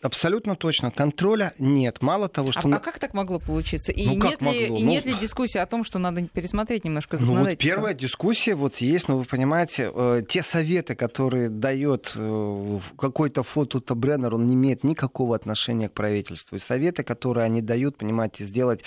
[0.00, 0.92] Абсолютно точно.
[0.92, 2.02] Контроля нет.
[2.02, 2.68] Мало того, что...
[2.68, 3.90] А, а как так могло получиться?
[3.90, 4.78] И, ну, нет, ли, и ну...
[4.78, 7.50] нет ли дискуссии о том, что надо пересмотреть немножко законодательство?
[7.50, 12.78] Ну, вот первая дискуссия вот есть, но вы понимаете, э, те советы, которые дает э,
[12.96, 16.56] какой-то фото Бреннер, он не имеет никакого отношения к правительству.
[16.56, 18.84] И советы, которые они дают, понимаете, сделать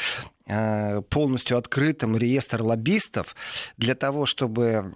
[0.47, 3.35] э, полностью открытым реестр лоббистов
[3.75, 4.95] для того, чтобы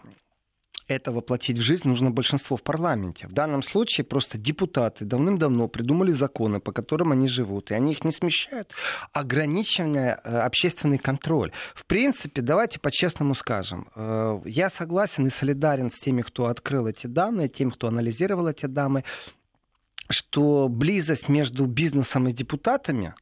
[0.87, 3.27] это воплотить в жизнь, нужно большинство в парламенте.
[3.27, 8.03] В данном случае просто депутаты давным-давно придумали законы, по которым они живут, и они их
[8.03, 8.73] не смещают,
[9.11, 11.51] ограничивая э, общественный контроль.
[11.73, 17.07] В принципе, давайте по-честному скажем, э, я согласен и солидарен с теми, кто открыл эти
[17.07, 19.03] данные, тем, кто анализировал эти данные,
[20.09, 23.15] что близость между бизнесом и депутатами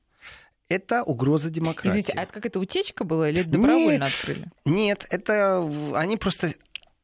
[0.69, 1.89] это угроза демократии.
[1.89, 4.47] Извините, а это как это утечка была или добровольно нет, открыли?
[4.65, 6.53] Нет, это они просто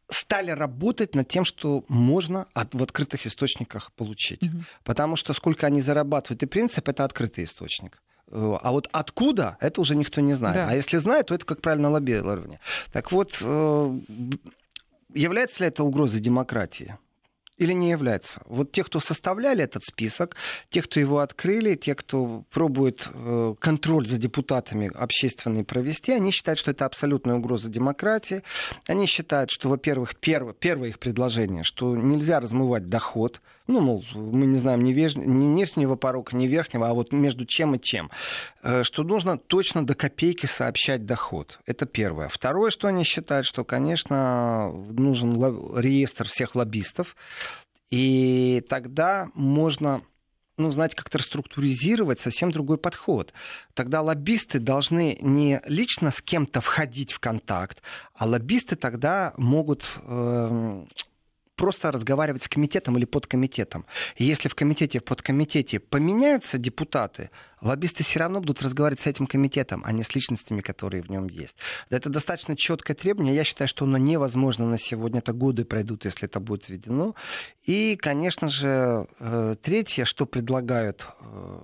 [0.10, 4.44] стали работать над тем, что можно от, в открытых источниках получить.
[4.44, 4.64] Угу.
[4.84, 8.02] Потому что сколько они зарабатывают, и принцип это открытый источник.
[8.32, 10.56] Э, а вот откуда, это уже никто не знает.
[10.56, 10.70] Да.
[10.70, 12.60] А если знает, то это, как правильно, лоббирование.
[12.92, 14.00] Так вот, э,
[15.14, 16.98] является ли это угрозой демократии?
[17.60, 18.42] Или не является?
[18.46, 20.36] Вот те, кто составляли этот список,
[20.70, 26.58] те, кто его открыли, те, кто пробует э, контроль за депутатами общественный провести, они считают,
[26.58, 28.44] что это абсолютная угроза демократии.
[28.88, 34.48] Они считают, что, во-первых, первое, первое их предложение, что нельзя размывать доход, ну, мол, мы
[34.48, 35.16] не знаем ни, веж...
[35.16, 38.10] ни нижнего порога, ни верхнего, а вот между чем и чем.
[38.64, 41.60] Э, что нужно точно до копейки сообщать доход.
[41.68, 42.30] Это первое.
[42.30, 45.34] Второе, что они считают, что, конечно, нужен
[45.78, 47.16] реестр всех лоббистов,
[47.92, 50.02] и тогда можно
[50.58, 53.34] ну, знаете, как-то реструктуризировать совсем другой подход.
[53.74, 57.82] Тогда лоббисты должны не лично с кем-то входить в контакт,
[58.14, 60.86] а лоббисты тогда могут э,
[61.60, 63.86] просто разговаривать с комитетом или подкомитетом.
[64.16, 69.28] И если в комитете, в подкомитете поменяются депутаты, лоббисты все равно будут разговаривать с этим
[69.28, 71.58] комитетом, а не с личностями, которые в нем есть.
[71.90, 73.36] Это достаточно четкое требование.
[73.36, 75.20] Я считаю, что оно невозможно на сегодня.
[75.20, 77.14] Это годы пройдут, если это будет введено.
[77.66, 81.60] И, конечно же, э, третье, что предлагают э,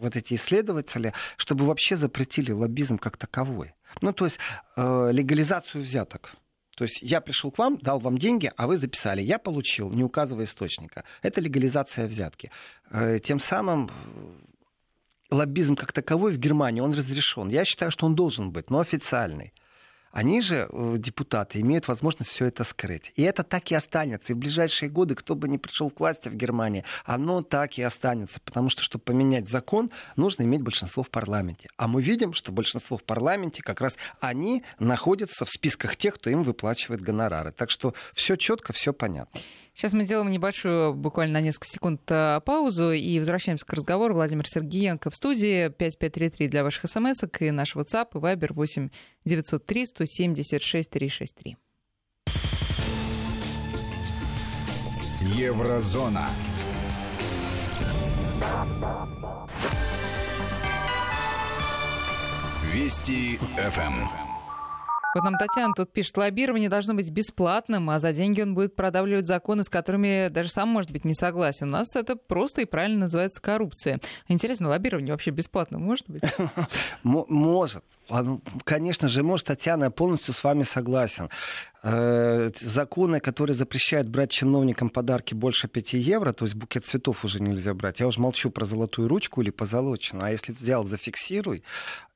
[0.00, 3.74] вот эти исследователи, чтобы вообще запретили лоббизм как таковой.
[4.00, 4.38] Ну, то есть
[4.78, 6.34] э, легализацию взяток.
[6.76, 9.22] То есть я пришел к вам, дал вам деньги, а вы записали.
[9.22, 11.04] Я получил, не указывая источника.
[11.22, 12.50] Это легализация взятки.
[12.90, 14.44] Э, тем самым э,
[15.30, 17.48] лоббизм как таковой в Германии, он разрешен.
[17.48, 19.52] Я считаю, что он должен быть, но официальный.
[20.14, 23.12] Они же, э, депутаты, имеют возможность все это скрыть.
[23.16, 24.32] И это так и останется.
[24.32, 27.82] И в ближайшие годы, кто бы ни пришел к власти в Германии, оно так и
[27.82, 28.38] останется.
[28.38, 31.68] Потому что, чтобы поменять закон, нужно иметь большинство в парламенте.
[31.76, 36.30] А мы видим, что большинство в парламенте, как раз они находятся в списках тех, кто
[36.30, 37.50] им выплачивает гонорары.
[37.50, 39.40] Так что все четко, все понятно.
[39.74, 44.14] Сейчас мы сделаем небольшую, буквально на несколько секунд, э, паузу и возвращаемся к разговору.
[44.14, 48.90] Владимир Сергеенко в студии 5533 для ваших смс и наш WhatsApp и Viber 8
[49.24, 51.56] 903 176 363.
[55.36, 56.28] Еврозона.
[62.72, 64.23] Вести ФМ.
[65.14, 69.26] Вот нам Татьяна тут пишет, лоббирование должно быть бесплатным, а за деньги он будет продавливать
[69.26, 71.68] законы, с которыми даже сам может быть не согласен.
[71.68, 74.00] У нас это просто и правильно называется коррупция.
[74.28, 76.22] Интересно, лоббирование вообще бесплатно может быть?
[77.02, 77.84] Может.
[78.64, 81.30] Конечно же, может, Татьяна, я полностью с вами согласен.
[81.82, 87.40] Э, законы, которые запрещают брать чиновникам подарки больше 5 евро, то есть букет цветов уже
[87.40, 88.00] нельзя брать.
[88.00, 90.26] Я уже молчу про золотую ручку или позолоченную.
[90.26, 91.62] А если взял, зафиксируй,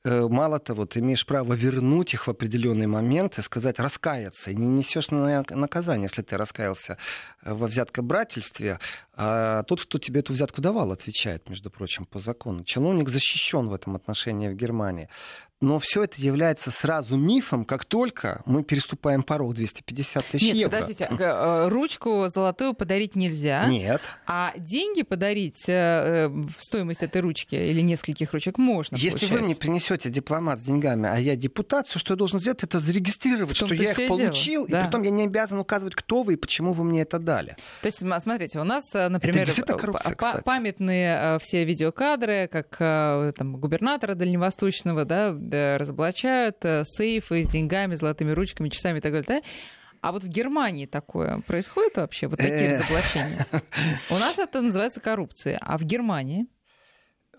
[0.05, 4.51] мало того, ты имеешь право вернуть их в определенный момент и сказать раскаяться.
[4.51, 6.99] И не несешь наказание, если ты раскаялся
[7.43, 8.79] э, во взяткобрательстве.
[9.15, 12.65] А тот, кто тебе эту взятку давал, отвечает, между прочим, по закону.
[12.65, 15.09] Чиновник защищен в этом отношении в Германии.
[15.61, 20.77] Но все это является сразу мифом, как только мы переступаем порог 250 тысяч Нет, евро.
[20.77, 23.67] подождите, э, ручку золотую подарить нельзя.
[23.67, 24.01] Нет.
[24.25, 28.95] А деньги подарить э, в стоимость этой ручки или нескольких ручек можно.
[28.95, 29.35] Если получается.
[29.37, 32.79] вы мне принесете дипломат с деньгами, а я депутат, все, что я должен сделать, это
[32.79, 34.79] зарегистрировать, что я их получил, дело.
[34.79, 34.85] и да.
[34.87, 37.57] потом я не обязан указывать, кто вы и почему вы мне это дали.
[37.83, 39.49] То есть, смотрите, у нас, э, например,
[40.45, 42.77] памятные все видеокадры, как
[43.35, 49.27] там, губернатора Дальневосточного, да, разоблачают э, сейфы с деньгами, золотыми ручками, часами и так далее.
[49.29, 49.43] Да?
[50.01, 53.47] А вот в Германии такое происходит вообще, вот такие разоблачения?
[54.11, 56.47] У нас это называется коррупция, а в Германии?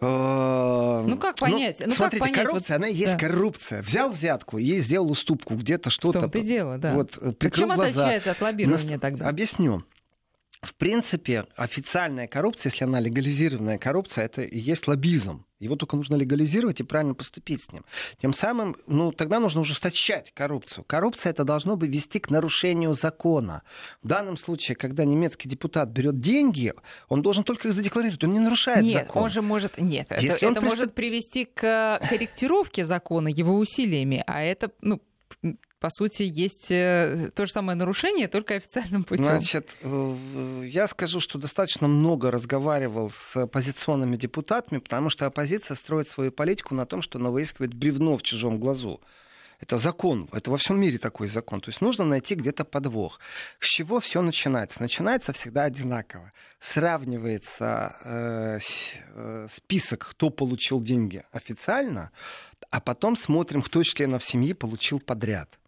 [0.01, 1.79] Э, ну как понять?
[1.81, 2.47] Ну, ну смотрите, как понять?
[2.47, 3.19] коррупция, вот, она есть да.
[3.19, 3.81] коррупция.
[3.81, 6.19] Взял взятку и сделал уступку где-то что-то.
[6.19, 6.93] В том-то дело, да.
[6.93, 7.83] Вот, э, Чем глаза.
[7.83, 9.01] отличается от лоббирования Нас...
[9.01, 9.27] тогда?
[9.27, 9.83] Объясню.
[10.61, 15.45] В принципе, официальная коррупция, если она легализированная коррупция, это и есть лоббизм.
[15.59, 17.85] Его только нужно легализировать и правильно поступить с ним.
[18.21, 20.83] Тем самым, ну, тогда нужно ужесточать коррупцию.
[20.83, 23.63] Коррупция это должно бы вести к нарушению закона.
[24.01, 26.73] В данном случае, когда немецкий депутат берет деньги,
[27.07, 29.23] он должен только их задекларировать, он не нарушает нет, закон.
[29.23, 29.77] он же может...
[29.79, 35.01] Нет, Если это, это может привести к корректировке закона его усилиями, а это, ну,
[35.79, 39.23] по сути, есть э, то же самое нарушение, только официальным путем.
[39.23, 46.31] Значит, я скажу, что достаточно много разговаривал с оппозиционными депутатами, потому что оппозиция строит свою
[46.31, 49.01] политику на том, что она выискивает бревно в чужом глазу.
[49.61, 51.59] Это закон, это во всем мире такой закон.
[51.59, 53.19] То есть нужно найти где-то подвох.
[53.59, 54.81] С чего все начинается?
[54.81, 56.31] Начинается всегда одинаково.
[56.61, 58.59] Сравнивается э,
[59.15, 62.11] э, список, кто получил деньги официально,
[62.71, 65.58] а потом смотрим, кто из членов семьи получил подряд.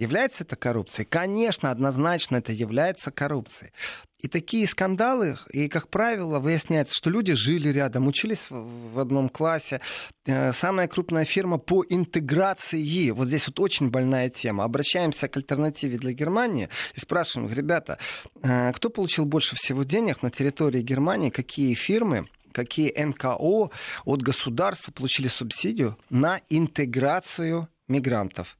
[0.00, 1.06] Является это коррупцией?
[1.06, 3.70] Конечно, однозначно это является коррупцией.
[4.18, 9.82] И такие скандалы, и, как правило, выясняется, что люди жили рядом, учились в одном классе.
[10.24, 14.64] Э, самая крупная фирма по интеграции, вот здесь вот очень больная тема.
[14.64, 17.98] Обращаемся к альтернативе для Германии и спрашиваем, ребята,
[18.42, 23.70] э, кто получил больше всего денег на территории Германии, какие фирмы какие НКО
[24.04, 28.56] от государства получили субсидию на интеграцию мигрантов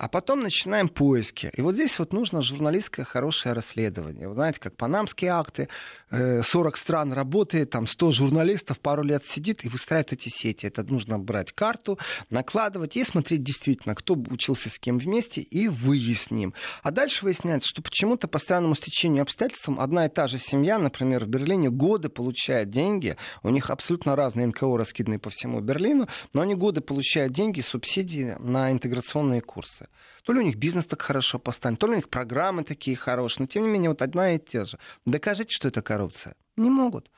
[0.00, 1.50] а потом начинаем поиски.
[1.54, 4.28] И вот здесь вот нужно журналистское хорошее расследование.
[4.28, 5.68] Вы знаете, как панамские акты,
[6.10, 10.64] 40 э, стран работает, там 100 журналистов пару лет сидит и выстраивает эти сети.
[10.64, 11.98] Это нужно брать карту,
[12.30, 16.54] накладывать и смотреть действительно, кто учился с кем вместе, и выясним.
[16.82, 21.26] А дальше выясняется, что почему-то по странному стечению обстоятельств одна и та же семья, например,
[21.26, 26.40] в Берлине годы получает деньги, у них абсолютно разные НКО раскиданы по всему Берлину, но
[26.40, 29.89] они годы получают деньги, субсидии на интеграционные курсы.
[30.30, 33.42] То ли у них бизнес так хорошо поставлен, то ли у них программы такие хорошие,
[33.42, 34.78] но тем не менее вот одна и те же.
[35.04, 36.36] Докажите, что это коррупция.
[36.56, 37.10] Не могут.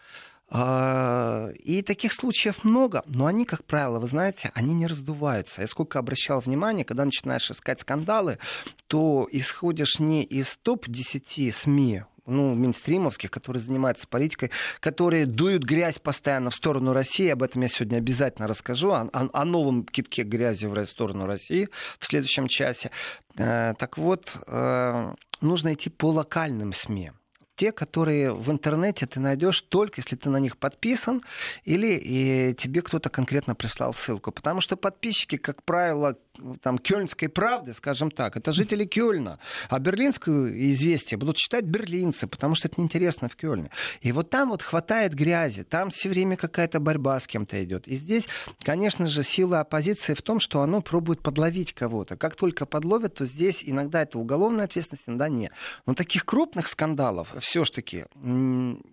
[0.48, 5.60] А, и таких случаев много, но они, как правило, вы знаете, они не раздуваются.
[5.60, 8.38] Я сколько обращал внимание, когда начинаешь искать скандалы,
[8.86, 14.50] то исходишь не из топ-10 СМИ ну, минстримовских, которые занимаются политикой,
[14.80, 17.28] которые дуют грязь постоянно в сторону России.
[17.28, 21.68] Об этом я сегодня обязательно расскажу, о, о, о новом китке грязи в сторону России
[21.98, 22.90] в следующем часе.
[23.36, 27.12] Э, так вот, э, нужно идти по локальным СМИ
[27.54, 31.22] те, которые в интернете ты найдешь только если ты на них подписан
[31.64, 34.32] или тебе кто-то конкретно прислал ссылку.
[34.32, 36.16] Потому что подписчики, как правило,
[36.62, 39.38] там, Кёльнской правды, скажем так, это жители Кёльна.
[39.68, 43.70] А берлинскую известие будут читать берлинцы, потому что это неинтересно в Кёльне.
[44.00, 47.86] И вот там вот хватает грязи, там все время какая-то борьба с кем-то идет.
[47.86, 48.28] И здесь,
[48.62, 52.16] конечно же, сила оппозиции в том, что оно пробует подловить кого-то.
[52.16, 55.52] Как только подловят, то здесь иногда это уголовная ответственность, иногда нет.
[55.86, 58.06] Но таких крупных скандалов все-таки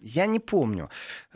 [0.01, 0.89] я не помню.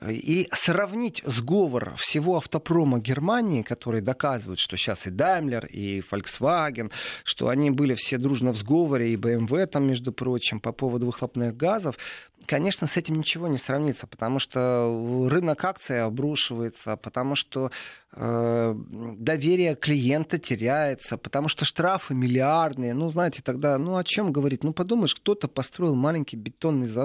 [0.10, 6.92] И сравнить сговор всего автопрома Германии, который доказывает, что сейчас и Даймлер, и Volkswagen,
[7.24, 11.56] что они были все дружно в сговоре, и BMW там, между прочим, по поводу выхлопных
[11.56, 11.98] газов,
[12.46, 17.72] конечно, с этим ничего не сравнится, потому что рынок акций обрушивается, потому что
[18.12, 22.94] э, доверие клиента теряется, потому что штрафы миллиардные.
[22.94, 24.64] Ну, знаете, тогда, ну, о чем говорить?
[24.64, 27.03] Ну, подумаешь, кто-то построил маленький бетонный завод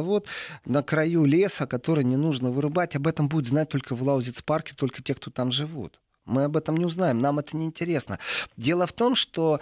[0.64, 2.96] на краю леса, который не нужно вырубать.
[2.96, 6.00] Об этом будет знать только в Лаузиц-парке, только те, кто там живут.
[6.24, 8.18] Мы об этом не узнаем, нам это не интересно.
[8.56, 9.60] Дело в том, что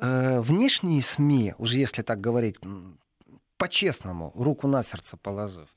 [0.00, 2.56] э, внешние СМИ, уже если так говорить
[3.56, 5.68] по-честному, руку на сердце положив,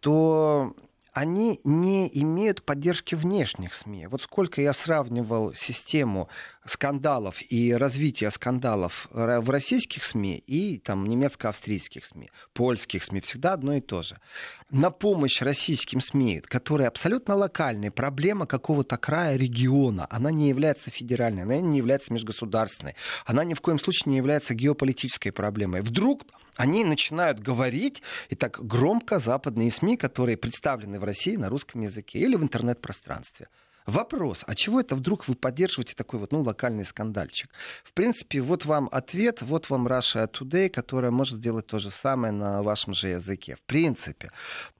[0.00, 0.74] то
[1.12, 4.06] они не имеют поддержки внешних СМИ.
[4.06, 6.28] Вот сколько я сравнивал систему
[6.66, 13.74] скандалов и развития скандалов в российских СМИ и там немецко-австрийских СМИ, польских СМИ, всегда одно
[13.74, 14.18] и то же.
[14.70, 21.42] На помощь российским СМИ, которые абсолютно локальные, проблема какого-то края, региона, она не является федеральной,
[21.42, 22.94] она не является межгосударственной,
[23.24, 25.80] она ни в коем случае не является геополитической проблемой.
[25.80, 26.22] Вдруг
[26.60, 32.18] они начинают говорить, и так громко западные СМИ, которые представлены в России на русском языке
[32.18, 33.48] или в интернет-пространстве.
[33.90, 37.50] Вопрос, а чего это вдруг вы поддерживаете такой вот, ну, локальный скандальчик?
[37.82, 42.32] В принципе, вот вам ответ, вот вам Russia Today, которая может сделать то же самое
[42.32, 43.56] на вашем же языке.
[43.56, 44.30] В принципе.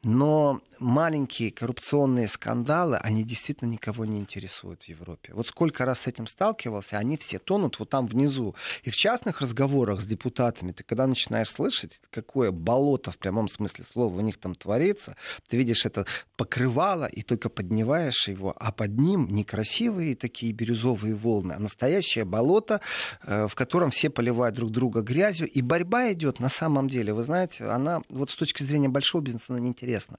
[0.04, 5.32] Но маленькие коррупционные скандалы, они действительно никого не интересуют в Европе.
[5.34, 8.54] Вот сколько раз с этим сталкивался, они все тонут вот там внизу.
[8.84, 13.84] И в частных разговорах с депутатами, ты когда начинаешь слышать, какое болото в прямом смысле
[13.84, 15.16] слова у них там творится,
[15.48, 16.06] ты видишь это
[16.36, 22.24] покрывало и только поднимаешь его, а под ним не красивые такие бирюзовые волны, а настоящее
[22.24, 22.80] болото,
[23.24, 25.48] э, в котором все поливают друг друга грязью.
[25.48, 29.46] И борьба идет на самом деле, вы знаете, она вот с точки зрения большого бизнеса,
[29.48, 30.18] она неинтересна.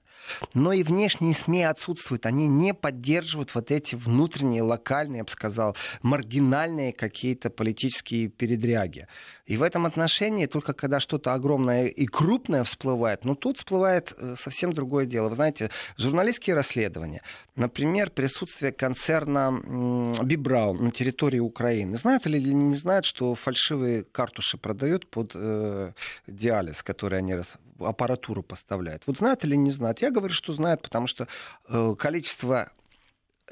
[0.54, 2.26] Но и внешние СМИ отсутствуют.
[2.26, 9.06] Они не поддерживают вот эти внутренние, локальные, я бы сказал, маргинальные какие-то политические передряги.
[9.46, 14.34] И в этом отношении только когда что-то огромное и крупное всплывает, ну тут всплывает э,
[14.36, 15.28] совсем другое дело.
[15.28, 17.22] Вы знаете, журналистские расследования,
[17.56, 21.96] например, присутствие концерна Бибраун на территории Украины.
[21.96, 25.92] Знают или не знают, что фальшивые картуши продают под э,
[26.26, 27.36] диализ, который они
[27.78, 29.02] аппаратуру поставляют?
[29.06, 30.02] Вот знают или не знают?
[30.02, 31.28] Я говорю, что знают, потому что
[31.68, 32.70] э, количество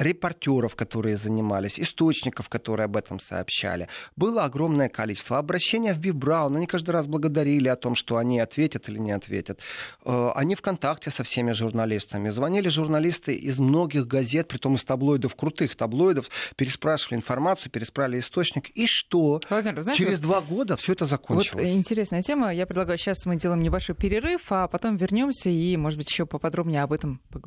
[0.01, 3.89] репортеров, которые занимались, источников, которые об этом сообщали.
[4.17, 5.39] Было огромное количество.
[5.39, 9.61] Обращения в Бибраун, они каждый раз благодарили о том, что они ответят или не ответят.
[10.05, 12.31] Э, они в контакте со всеми журналистами.
[12.31, 18.71] Звонили журналисты из многих газет, притом из таблоидов, крутых таблоидов, переспрашивали информацию, переспрашивали источник.
[18.71, 19.41] И что?
[19.51, 21.63] Владимир, знаете, Через вот, два года все это закончилось.
[21.63, 22.55] Вот интересная тема.
[22.55, 26.83] Я предлагаю, сейчас мы делаем небольшой перерыв, а потом вернемся и, может быть, еще поподробнее
[26.83, 27.39] об этом поговорим.